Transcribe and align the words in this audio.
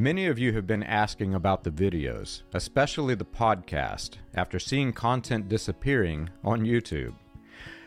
Many 0.00 0.28
of 0.28 0.38
you 0.38 0.54
have 0.54 0.66
been 0.66 0.82
asking 0.82 1.34
about 1.34 1.62
the 1.62 1.70
videos, 1.70 2.40
especially 2.54 3.14
the 3.14 3.26
podcast, 3.26 4.12
after 4.34 4.58
seeing 4.58 4.94
content 4.94 5.50
disappearing 5.50 6.30
on 6.42 6.64
YouTube. 6.64 7.12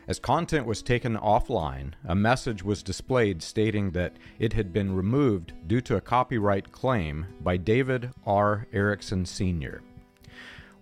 As 0.07 0.19
content 0.19 0.67
was 0.67 0.83
taken 0.83 1.17
offline, 1.17 1.93
a 2.05 2.13
message 2.13 2.61
was 2.61 2.83
displayed 2.83 3.41
stating 3.41 3.89
that 3.93 4.17
it 4.37 4.53
had 4.53 4.71
been 4.71 4.95
removed 4.95 5.53
due 5.65 5.81
to 5.81 5.95
a 5.95 6.01
copyright 6.01 6.71
claim 6.71 7.25
by 7.41 7.57
David 7.57 8.11
R. 8.27 8.67
Erickson 8.71 9.25
Sr. 9.25 9.81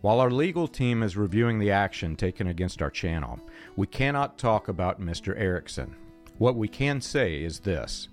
While 0.01 0.19
our 0.19 0.31
legal 0.31 0.67
team 0.67 1.01
is 1.01 1.15
reviewing 1.15 1.59
the 1.59 1.71
action 1.71 2.17
taken 2.17 2.47
against 2.47 2.81
our 2.81 2.91
channel, 2.91 3.39
we 3.77 3.87
cannot 3.87 4.37
talk 4.37 4.67
about 4.67 4.99
Mr. 4.99 5.33
Erickson. 5.39 5.95
What 6.39 6.57
we 6.57 6.67
can 6.67 6.99
say 6.99 7.41
is 7.41 7.61
this. 7.61 8.09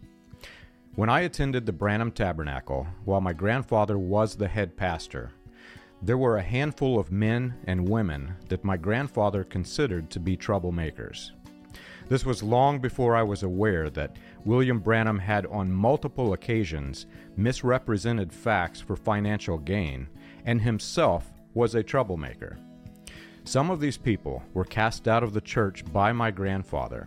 When 0.98 1.08
I 1.08 1.20
attended 1.20 1.64
the 1.64 1.72
Branham 1.72 2.10
Tabernacle, 2.10 2.84
while 3.04 3.20
my 3.20 3.32
grandfather 3.32 3.96
was 3.96 4.34
the 4.34 4.48
head 4.48 4.76
pastor, 4.76 5.30
there 6.02 6.18
were 6.18 6.38
a 6.38 6.42
handful 6.42 6.98
of 6.98 7.12
men 7.12 7.54
and 7.68 7.88
women 7.88 8.34
that 8.48 8.64
my 8.64 8.76
grandfather 8.76 9.44
considered 9.44 10.10
to 10.10 10.18
be 10.18 10.36
troublemakers. 10.36 11.30
This 12.08 12.26
was 12.26 12.42
long 12.42 12.80
before 12.80 13.14
I 13.14 13.22
was 13.22 13.44
aware 13.44 13.90
that 13.90 14.16
William 14.44 14.80
Branham 14.80 15.20
had 15.20 15.46
on 15.46 15.70
multiple 15.70 16.32
occasions 16.32 17.06
misrepresented 17.36 18.32
facts 18.32 18.80
for 18.80 18.96
financial 18.96 19.56
gain 19.56 20.08
and 20.46 20.60
himself 20.60 21.30
was 21.54 21.76
a 21.76 21.82
troublemaker. 21.84 22.58
Some 23.44 23.70
of 23.70 23.78
these 23.78 23.96
people 23.96 24.42
were 24.52 24.64
cast 24.64 25.06
out 25.06 25.22
of 25.22 25.32
the 25.32 25.40
church 25.40 25.84
by 25.92 26.12
my 26.12 26.32
grandfather, 26.32 27.06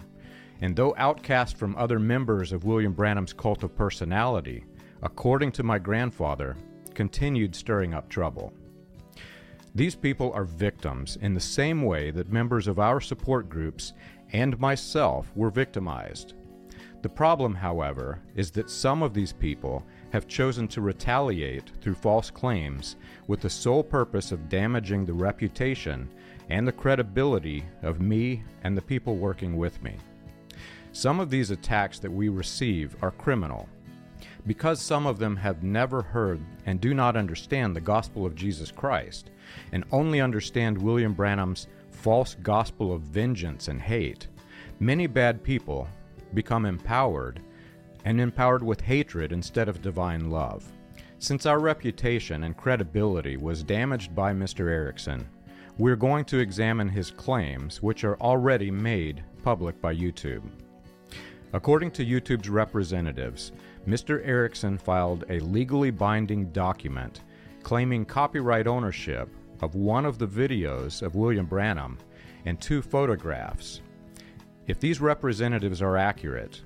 and 0.61 0.75
though 0.75 0.93
outcast 0.97 1.57
from 1.57 1.75
other 1.75 1.99
members 1.99 2.51
of 2.51 2.63
William 2.63 2.93
Branham's 2.93 3.33
cult 3.33 3.63
of 3.63 3.75
personality, 3.75 4.63
according 5.01 5.51
to 5.53 5.63
my 5.63 5.79
grandfather, 5.79 6.55
continued 6.93 7.55
stirring 7.55 7.93
up 7.93 8.07
trouble. 8.09 8.53
These 9.73 9.95
people 9.95 10.31
are 10.33 10.43
victims 10.43 11.17
in 11.21 11.33
the 11.33 11.39
same 11.39 11.81
way 11.83 12.11
that 12.11 12.31
members 12.31 12.67
of 12.67 12.79
our 12.79 12.99
support 12.99 13.49
groups 13.49 13.93
and 14.33 14.59
myself 14.59 15.31
were 15.35 15.49
victimized. 15.49 16.33
The 17.01 17.09
problem, 17.09 17.55
however, 17.55 18.19
is 18.35 18.51
that 18.51 18.69
some 18.69 19.01
of 19.01 19.13
these 19.13 19.33
people 19.33 19.83
have 20.11 20.27
chosen 20.27 20.67
to 20.67 20.81
retaliate 20.81 21.71
through 21.81 21.95
false 21.95 22.29
claims 22.29 22.95
with 23.27 23.41
the 23.41 23.49
sole 23.49 23.83
purpose 23.83 24.31
of 24.31 24.49
damaging 24.49 25.05
the 25.05 25.13
reputation 25.13 26.09
and 26.49 26.67
the 26.67 26.71
credibility 26.71 27.63
of 27.81 28.01
me 28.01 28.43
and 28.63 28.77
the 28.77 28.81
people 28.81 29.15
working 29.15 29.57
with 29.57 29.81
me. 29.81 29.95
Some 30.93 31.19
of 31.19 31.29
these 31.29 31.51
attacks 31.51 31.99
that 31.99 32.11
we 32.11 32.29
receive 32.29 32.95
are 33.01 33.11
criminal. 33.11 33.69
Because 34.45 34.81
some 34.81 35.05
of 35.05 35.19
them 35.19 35.35
have 35.37 35.63
never 35.63 36.01
heard 36.01 36.41
and 36.65 36.81
do 36.81 36.93
not 36.93 37.15
understand 37.15 37.75
the 37.75 37.81
gospel 37.81 38.25
of 38.25 38.35
Jesus 38.35 38.71
Christ, 38.71 39.29
and 39.71 39.83
only 39.91 40.19
understand 40.19 40.81
William 40.81 41.13
Branham's 41.13 41.67
false 41.91 42.35
gospel 42.41 42.93
of 42.93 43.01
vengeance 43.01 43.67
and 43.67 43.81
hate, 43.81 44.27
many 44.79 45.07
bad 45.07 45.43
people 45.43 45.87
become 46.33 46.65
empowered 46.65 47.41
and 48.05 48.19
empowered 48.19 48.63
with 48.63 48.81
hatred 48.81 49.31
instead 49.31 49.69
of 49.69 49.81
divine 49.81 50.29
love. 50.29 50.65
Since 51.19 51.45
our 51.45 51.59
reputation 51.59 52.43
and 52.43 52.57
credibility 52.57 53.37
was 53.37 53.63
damaged 53.63 54.15
by 54.15 54.33
Mr. 54.33 54.69
Erickson, 54.69 55.27
we're 55.77 55.95
going 55.95 56.25
to 56.25 56.39
examine 56.39 56.89
his 56.89 57.11
claims, 57.11 57.81
which 57.81 58.03
are 58.03 58.17
already 58.19 58.71
made 58.71 59.23
public 59.43 59.79
by 59.79 59.95
YouTube. 59.95 60.41
According 61.53 61.91
to 61.91 62.05
YouTube's 62.05 62.49
representatives, 62.49 63.51
Mr. 63.87 64.25
Erickson 64.25 64.77
filed 64.77 65.25
a 65.29 65.39
legally 65.39 65.91
binding 65.91 66.45
document 66.51 67.21
claiming 67.63 68.05
copyright 68.05 68.67
ownership 68.67 69.29
of 69.61 69.75
one 69.75 70.05
of 70.05 70.17
the 70.17 70.27
videos 70.27 71.01
of 71.01 71.15
William 71.15 71.45
Branham 71.45 71.97
and 72.45 72.59
two 72.59 72.81
photographs. 72.81 73.81
If 74.67 74.79
these 74.79 74.99
representatives 74.99 75.81
are 75.81 75.97
accurate, 75.97 76.61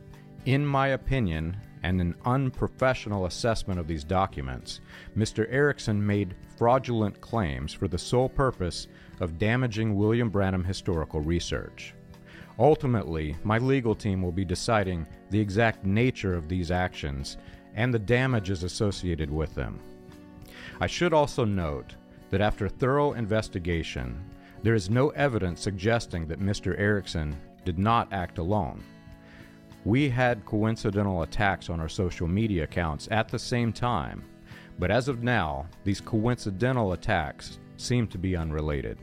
in 0.45 0.65
my 0.65 0.89
opinion, 0.89 1.57
and 1.83 2.01
an 2.01 2.15
unprofessional 2.25 3.25
assessment 3.25 3.79
of 3.79 3.87
these 3.87 4.03
documents, 4.03 4.79
Mr. 5.15 5.45
Erickson 5.51 6.03
made 6.03 6.35
fraudulent 6.57 7.19
claims 7.21 7.73
for 7.73 7.87
the 7.87 7.97
sole 7.97 8.29
purpose 8.29 8.87
of 9.19 9.37
damaging 9.37 9.95
William 9.95 10.29
Branham 10.29 10.63
historical 10.63 11.19
research. 11.21 11.93
Ultimately, 12.57 13.35
my 13.43 13.57
legal 13.57 13.95
team 13.95 14.21
will 14.21 14.31
be 14.31 14.45
deciding 14.45 15.05
the 15.29 15.39
exact 15.39 15.85
nature 15.85 16.35
of 16.35 16.47
these 16.47 16.71
actions 16.71 17.37
and 17.75 17.93
the 17.93 17.99
damages 17.99 18.63
associated 18.63 19.29
with 19.29 19.53
them. 19.55 19.79
I 20.79 20.87
should 20.87 21.13
also 21.13 21.43
note 21.43 21.95
that 22.29 22.41
after 22.41 22.69
thorough 22.69 23.13
investigation, 23.13 24.23
there 24.63 24.73
is 24.73 24.89
no 24.89 25.09
evidence 25.09 25.61
suggesting 25.61 26.27
that 26.27 26.39
Mr. 26.39 26.77
Erickson 26.79 27.35
did 27.65 27.77
not 27.77 28.11
act 28.13 28.37
alone. 28.37 28.83
We 29.83 30.09
had 30.09 30.45
coincidental 30.45 31.21
attacks 31.21 31.69
on 31.69 31.79
our 31.79 31.89
social 31.89 32.27
media 32.27 32.63
accounts 32.63 33.07
at 33.11 33.27
the 33.27 33.37
same 33.37 33.71
time, 33.71 34.23
but 34.79 34.91
as 34.91 35.07
of 35.07 35.23
now, 35.23 35.67
these 35.83 36.01
coincidental 36.01 36.93
attacks 36.93 37.59
seem 37.77 38.07
to 38.07 38.17
be 38.17 38.35
unrelated. 38.35 38.97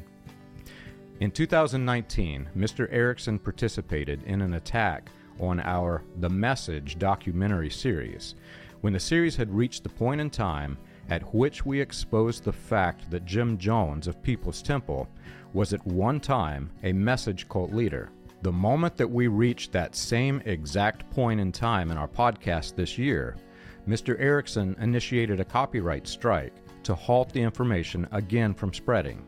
In 1.22 1.30
2019, 1.30 2.48
Mr. 2.56 2.88
Erickson 2.90 3.38
participated 3.38 4.24
in 4.24 4.42
an 4.42 4.54
attack 4.54 5.08
on 5.38 5.60
our 5.60 6.02
The 6.18 6.28
Message 6.28 6.98
documentary 6.98 7.70
series 7.70 8.34
when 8.80 8.92
the 8.92 8.98
series 8.98 9.36
had 9.36 9.54
reached 9.54 9.84
the 9.84 9.88
point 9.88 10.20
in 10.20 10.30
time 10.30 10.76
at 11.08 11.32
which 11.32 11.64
we 11.64 11.80
exposed 11.80 12.42
the 12.42 12.52
fact 12.52 13.08
that 13.12 13.24
Jim 13.24 13.56
Jones 13.56 14.08
of 14.08 14.20
People's 14.20 14.62
Temple 14.62 15.08
was 15.52 15.72
at 15.72 15.86
one 15.86 16.18
time 16.18 16.72
a 16.82 16.92
message 16.92 17.48
cult 17.48 17.72
leader. 17.72 18.10
The 18.42 18.50
moment 18.50 18.96
that 18.96 19.08
we 19.08 19.28
reached 19.28 19.70
that 19.70 19.94
same 19.94 20.42
exact 20.44 21.08
point 21.10 21.38
in 21.38 21.52
time 21.52 21.92
in 21.92 21.98
our 21.98 22.08
podcast 22.08 22.74
this 22.74 22.98
year, 22.98 23.36
Mr. 23.86 24.18
Erickson 24.18 24.74
initiated 24.80 25.38
a 25.38 25.44
copyright 25.44 26.08
strike 26.08 26.54
to 26.82 26.96
halt 26.96 27.32
the 27.32 27.42
information 27.42 28.08
again 28.10 28.54
from 28.54 28.72
spreading. 28.72 29.24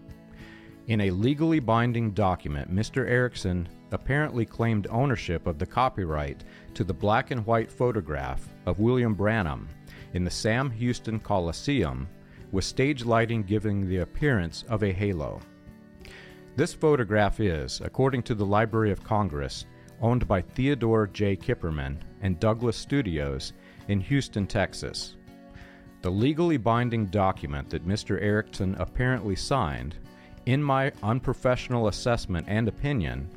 In 0.86 1.00
a 1.00 1.10
legally 1.10 1.60
binding 1.60 2.10
document, 2.10 2.70
Mr. 2.70 3.08
Erickson 3.08 3.66
apparently 3.90 4.44
claimed 4.44 4.86
ownership 4.90 5.46
of 5.46 5.58
the 5.58 5.64
copyright 5.64 6.44
to 6.74 6.84
the 6.84 6.92
black 6.92 7.30
and 7.30 7.46
white 7.46 7.72
photograph 7.72 8.46
of 8.66 8.80
William 8.80 9.14
Branham 9.14 9.66
in 10.12 10.24
the 10.24 10.30
Sam 10.30 10.70
Houston 10.70 11.18
Coliseum, 11.20 12.06
with 12.52 12.64
stage 12.64 13.02
lighting 13.02 13.44
giving 13.44 13.88
the 13.88 13.98
appearance 13.98 14.64
of 14.68 14.82
a 14.82 14.92
halo. 14.92 15.40
This 16.54 16.74
photograph 16.74 17.40
is, 17.40 17.80
according 17.80 18.22
to 18.24 18.34
the 18.34 18.44
Library 18.44 18.92
of 18.92 19.02
Congress, 19.02 19.64
owned 20.02 20.28
by 20.28 20.42
Theodore 20.42 21.06
J. 21.06 21.34
Kipperman 21.34 21.96
and 22.20 22.38
Douglas 22.38 22.76
Studios 22.76 23.54
in 23.88 24.00
Houston, 24.00 24.46
Texas. 24.46 25.16
The 26.02 26.10
legally 26.10 26.58
binding 26.58 27.06
document 27.06 27.70
that 27.70 27.88
Mr. 27.88 28.20
Erickson 28.20 28.76
apparently 28.78 29.34
signed, 29.34 29.96
in 30.46 30.62
my 30.62 30.92
unprofessional 31.02 31.88
assessment 31.88 32.46
and 32.48 32.68
opinion, 32.68 33.28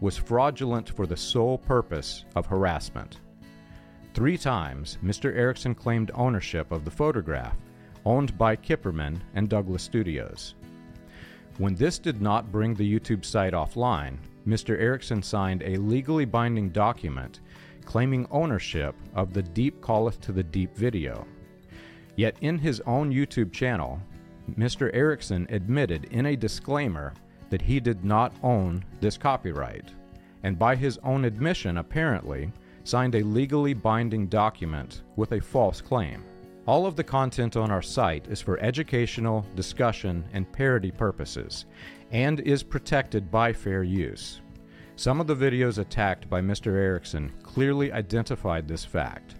was 0.00 0.16
fraudulent 0.16 0.88
for 0.90 1.06
the 1.06 1.16
sole 1.16 1.58
purpose 1.58 2.24
of 2.34 2.46
harassment. 2.46 3.20
Three 4.14 4.36
times, 4.36 4.98
Mr. 5.02 5.34
Erickson 5.34 5.74
claimed 5.74 6.10
ownership 6.14 6.70
of 6.72 6.84
the 6.84 6.90
photograph, 6.90 7.56
owned 8.04 8.36
by 8.36 8.56
Kipperman 8.56 9.20
and 9.34 9.48
Douglas 9.48 9.82
Studios. 9.82 10.54
When 11.58 11.74
this 11.74 11.98
did 11.98 12.20
not 12.20 12.50
bring 12.50 12.74
the 12.74 12.98
YouTube 12.98 13.24
site 13.24 13.52
offline, 13.52 14.16
Mr. 14.46 14.78
Erickson 14.78 15.22
signed 15.22 15.62
a 15.62 15.76
legally 15.76 16.24
binding 16.24 16.70
document 16.70 17.40
claiming 17.84 18.26
ownership 18.30 18.94
of 19.14 19.32
the 19.32 19.42
Deep 19.42 19.82
Calleth 19.84 20.20
to 20.22 20.32
the 20.32 20.42
Deep 20.42 20.76
video. 20.76 21.26
Yet 22.16 22.36
in 22.40 22.58
his 22.58 22.80
own 22.86 23.12
YouTube 23.12 23.52
channel, 23.52 24.00
Mr. 24.50 24.90
Erickson 24.92 25.46
admitted 25.50 26.04
in 26.06 26.26
a 26.26 26.36
disclaimer 26.36 27.14
that 27.50 27.62
he 27.62 27.80
did 27.80 28.04
not 28.04 28.34
own 28.42 28.84
this 29.00 29.16
copyright, 29.16 29.90
and 30.42 30.58
by 30.58 30.74
his 30.74 30.98
own 31.04 31.24
admission, 31.24 31.78
apparently, 31.78 32.50
signed 32.84 33.14
a 33.14 33.22
legally 33.22 33.74
binding 33.74 34.26
document 34.26 35.02
with 35.16 35.32
a 35.32 35.40
false 35.40 35.80
claim. 35.80 36.24
All 36.66 36.86
of 36.86 36.96
the 36.96 37.04
content 37.04 37.56
on 37.56 37.70
our 37.70 37.82
site 37.82 38.26
is 38.28 38.40
for 38.40 38.58
educational, 38.60 39.44
discussion, 39.54 40.24
and 40.32 40.50
parody 40.52 40.90
purposes, 40.90 41.66
and 42.10 42.40
is 42.40 42.62
protected 42.62 43.30
by 43.30 43.52
fair 43.52 43.82
use. 43.82 44.40
Some 44.96 45.20
of 45.20 45.26
the 45.26 45.34
videos 45.36 45.78
attacked 45.78 46.28
by 46.30 46.40
Mr. 46.40 46.68
Erickson 46.68 47.32
clearly 47.42 47.90
identified 47.92 48.68
this 48.68 48.84
fact. 48.84 49.36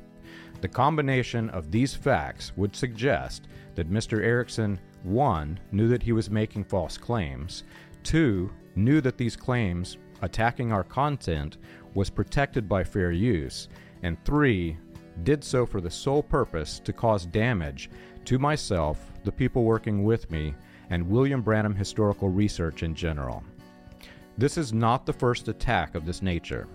The 0.60 0.68
combination 0.68 1.50
of 1.50 1.70
these 1.70 1.94
facts 1.94 2.52
would 2.56 2.74
suggest 2.74 3.48
that 3.74 3.90
Mr. 3.90 4.22
Erickson 4.22 4.78
1. 5.04 5.58
knew 5.72 5.88
that 5.88 6.02
he 6.02 6.12
was 6.12 6.30
making 6.30 6.64
false 6.64 6.96
claims, 6.96 7.64
2. 8.04 8.50
knew 8.76 9.00
that 9.00 9.18
these 9.18 9.36
claims 9.36 9.98
attacking 10.22 10.72
our 10.72 10.84
content 10.84 11.58
was 11.94 12.10
protected 12.10 12.68
by 12.68 12.84
fair 12.84 13.10
use, 13.10 13.68
and 14.02 14.22
3 14.24 14.76
did 15.24 15.44
so 15.44 15.66
for 15.66 15.80
the 15.80 15.90
sole 15.90 16.22
purpose 16.22 16.78
to 16.80 16.92
cause 16.92 17.26
damage 17.26 17.90
to 18.24 18.38
myself, 18.38 19.10
the 19.24 19.32
people 19.32 19.64
working 19.64 20.04
with 20.04 20.30
me, 20.30 20.54
and 20.90 21.08
William 21.08 21.42
Branham 21.42 21.74
historical 21.74 22.28
research 22.28 22.82
in 22.82 22.94
general. 22.94 23.42
This 24.38 24.56
is 24.56 24.72
not 24.72 25.04
the 25.04 25.12
first 25.12 25.48
attack 25.48 25.94
of 25.94 26.06
this 26.06 26.22
nature. 26.22 26.66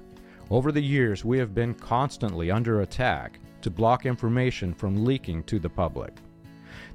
Over 0.50 0.72
the 0.72 0.82
years, 0.82 1.26
we 1.26 1.38
have 1.40 1.56
been 1.56 1.74
constantly 1.74 2.52
under 2.52 2.82
attack 2.82 3.40
to 3.62 3.72
block 3.72 4.06
information 4.06 4.74
from 4.74 5.04
leaking 5.04 5.44
to 5.44 5.60
the 5.60 5.70
public. 5.70 6.14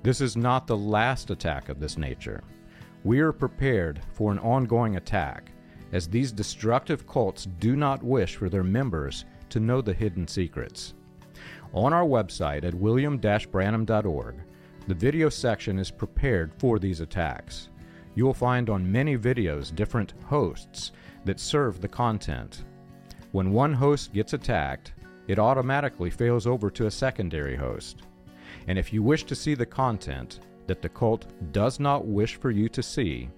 This 0.02 0.20
is 0.20 0.36
not 0.36 0.66
the 0.66 0.76
last 0.76 1.30
attack 1.30 1.68
of 1.68 1.78
this 1.78 1.96
nature. 1.96 2.42
We 3.04 3.20
are 3.20 3.32
prepared 3.32 4.00
for 4.12 4.32
an 4.32 4.38
ongoing 4.40 4.96
attack, 4.96 5.52
as 5.92 6.08
these 6.08 6.32
destructive 6.32 7.06
cults 7.06 7.46
do 7.60 7.76
not 7.76 8.02
wish 8.02 8.36
for 8.36 8.48
their 8.48 8.64
members 8.64 9.24
to 9.50 9.60
know 9.60 9.80
the 9.80 9.94
hidden 9.94 10.26
secrets. 10.26 10.94
On 11.72 11.92
our 11.92 12.04
website 12.04 12.64
at 12.64 12.74
william-branham.org, 12.74 14.34
the 14.88 14.94
video 14.94 15.28
section 15.28 15.78
is 15.78 15.90
prepared 15.90 16.52
for 16.58 16.80
these 16.80 17.00
attacks. 17.00 17.68
You 18.16 18.24
will 18.24 18.34
find 18.34 18.68
on 18.68 18.90
many 18.90 19.16
videos 19.16 19.74
different 19.74 20.14
hosts 20.24 20.92
that 21.24 21.38
serve 21.38 21.80
the 21.80 21.88
content. 21.88 22.64
When 23.30 23.52
one 23.52 23.72
host 23.72 24.12
gets 24.12 24.32
attacked, 24.32 24.92
it 25.28 25.38
automatically 25.38 26.10
fails 26.10 26.46
over 26.46 26.70
to 26.70 26.86
a 26.86 26.90
secondary 26.90 27.54
host. 27.54 28.02
And 28.66 28.78
if 28.78 28.92
you 28.92 29.02
wish 29.02 29.24
to 29.24 29.34
see 29.34 29.54
the 29.54 29.66
content 29.66 30.40
that 30.66 30.82
the 30.82 30.88
cult 30.88 31.26
does 31.52 31.80
not 31.80 32.06
wish 32.06 32.36
for 32.36 32.50
you 32.50 32.68
to 32.68 32.82
see, 32.82 33.28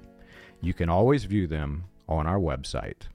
you 0.60 0.74
can 0.74 0.88
always 0.88 1.24
view 1.24 1.46
them 1.46 1.84
on 2.08 2.26
our 2.26 2.38
website. 2.38 3.08